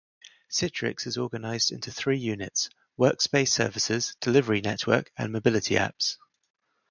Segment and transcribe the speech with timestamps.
[0.51, 6.17] Citrix is organized into three units: Workspace Services, Delivery Network, and Mobility Apps.